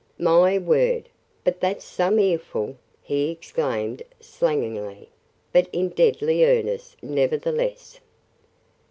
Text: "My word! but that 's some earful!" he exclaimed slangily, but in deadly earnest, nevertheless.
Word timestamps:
"My 0.17 0.57
word! 0.57 1.09
but 1.43 1.59
that 1.59 1.83
's 1.83 1.85
some 1.85 2.17
earful!" 2.17 2.75
he 3.03 3.29
exclaimed 3.29 4.01
slangily, 4.19 5.09
but 5.53 5.67
in 5.71 5.89
deadly 5.89 6.43
earnest, 6.43 6.95
nevertheless. 7.03 7.99